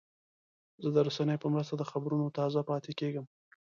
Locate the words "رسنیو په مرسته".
1.07-1.73